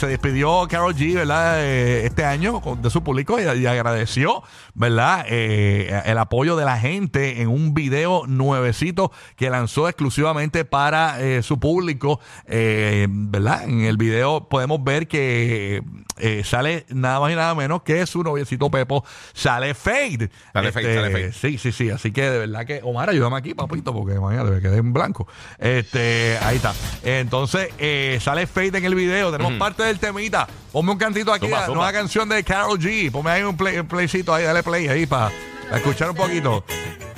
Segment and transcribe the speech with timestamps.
[0.00, 1.62] se despidió Carol G, ¿verdad?
[1.62, 4.42] Eh, este año de su público y, y agradeció,
[4.72, 5.26] ¿verdad?
[5.28, 11.42] Eh, el apoyo de la gente en un video nuevecito que lanzó exclusivamente para eh,
[11.42, 13.64] su público, eh, ¿verdad?
[13.64, 15.82] En el video podemos ver que
[16.20, 20.30] eh, sale nada más y nada menos que su noviecito Pepo, sale Fade.
[20.52, 21.32] Sale Fade, Este, sale Fade.
[21.32, 21.90] Sí, sí, sí.
[21.90, 25.26] Así que de verdad que, Omar, ayúdame aquí, papito, porque imagínate, me quedé en blanco.
[25.58, 26.74] Este, ahí está.
[27.02, 29.30] Entonces, eh, sale Fade en el video.
[29.32, 30.46] Tenemos parte del temita.
[30.72, 33.10] Ponme un cantito aquí, la nueva canción de Carol G.
[33.10, 35.32] Ponme ahí un, play, un playcito ahí, dale play ahí para
[35.72, 36.64] escuchar un poquito.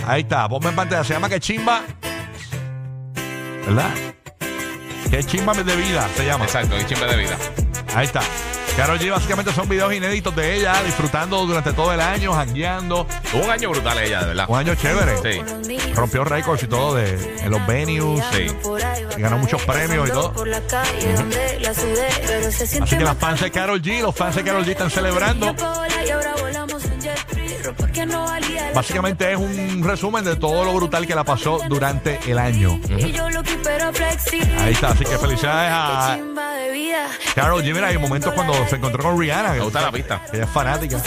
[0.07, 1.05] Ahí está, ponme en pantalla.
[1.05, 1.83] Se llama Que Chimba.
[3.67, 3.91] ¿Verdad?
[5.11, 6.45] Que Chimba de vida se llama.
[6.45, 7.37] Exacto, y chimbe de vida.
[7.95, 8.23] Ahí está.
[8.77, 13.07] Carol G básicamente son videos inéditos de ella disfrutando durante todo el año, jangueando.
[13.31, 14.47] Tuvo un año brutal ella, de verdad.
[14.49, 15.19] Un año chévere.
[15.19, 15.93] Sí.
[15.95, 18.25] Rompió récords y todo de, en los venues.
[18.33, 18.47] Sí.
[19.19, 20.33] Y ganó muchos premios y todo.
[22.83, 25.55] Así que las fans de Carol G, los fans de Carol G están celebrando.
[28.75, 32.81] Básicamente es un resumen de todo lo brutal que la pasó durante el año.
[34.59, 36.19] Ahí está, así que felicidades a
[37.34, 37.73] Carol G.
[37.75, 39.51] Mira, hay momentos cuando se encontró con Rihanna.
[39.51, 40.23] Me que- gusta la pista.
[40.33, 40.98] ella es fanática.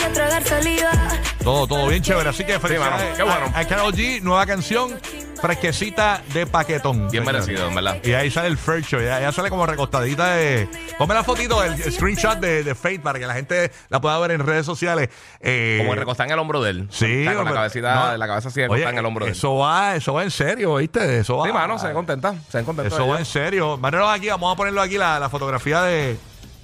[1.43, 2.29] Todo, todo bien chévere.
[2.29, 3.51] Así que felicidades mano, qué bueno.
[3.53, 4.99] a, a Karol G, nueva canción,
[5.41, 7.09] fresquecita de paquetón.
[7.09, 7.97] Bien merecido, en verdad.
[8.03, 8.99] Y ahí sale el Fair Show.
[9.01, 10.67] Ya, ya sale como recostadita de.
[10.97, 14.31] Ponme la fotito, el, screenshot de, de Fate para que la gente la pueda ver
[14.31, 15.09] en redes sociales.
[15.39, 16.87] Eh, Como el recostar en el hombro de él.
[16.89, 18.17] Sí, Está con la cabecita, No.
[18.17, 19.37] la cabeza así Oye, recostada en el hombro de él.
[19.37, 21.19] Eso va, eso va en serio, ¿viste?
[21.19, 21.45] Eso va.
[21.45, 22.35] Sí, mano, se ve contenta.
[22.49, 22.93] Se ve contenta.
[22.95, 23.77] Eso va en serio.
[23.77, 26.17] Manero aquí, vamos a ponerlo aquí la, la fotografía de,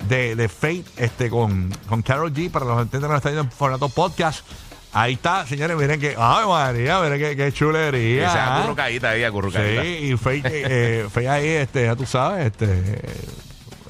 [0.08, 3.42] de, de Fate este, con, con Carol G para los que que nos están viendo
[3.44, 4.46] en formato podcast.
[4.94, 6.16] Ahí está, señores, miren que.
[6.18, 7.00] ¡Ay, María!
[7.00, 8.32] Miren Y chulería.
[8.32, 8.58] se ¿ah?
[8.58, 9.86] acurrucadita ahí, Sí, acurrucadita.
[9.86, 12.66] y Fate, eh, Fate ahí, este, ya tú sabes, este.
[12.66, 13.00] eh,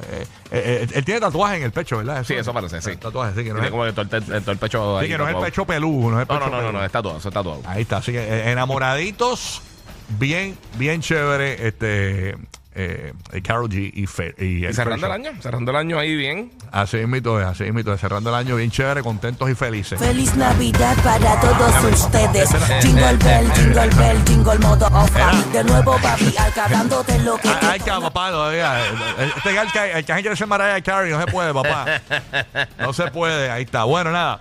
[0.03, 2.23] eh, eh, él tiene tatuaje en el pecho, ¿verdad?
[2.23, 2.97] Sí, eso parece, sí.
[2.97, 5.09] Tatuaje, sí, que no Tiene es, como que todo el, pecho sí, ahí.
[5.11, 5.45] que no es el tatuado.
[5.45, 6.71] pecho peludo, no es el No, pecho no, no, no, peludo.
[6.73, 7.61] no, está todo, eso está todo.
[7.65, 9.61] Ahí está, así que eh, enamoraditos,
[10.19, 12.35] bien, bien chévere, este,
[12.73, 16.51] eh, Carol G y, y, cerrando el año, cerrando el año ahí bien.
[16.71, 19.99] Así mismo es, así mismo es, cerrando el año bien chévere, contentos y felices.
[19.99, 22.49] Feliz Navidad para todos ustedes.
[22.81, 25.11] Jingle bell, jingle bell, jingle modo off.
[25.51, 28.79] De nuevo, papi, acabándote lo que Ah, Ay, que papá, todavía.
[29.35, 32.01] Este el que, el que quiere ser Mariah Carey, no se puede, papá.
[32.79, 33.83] No se puede, ahí está.
[33.83, 34.39] Bueno, nada.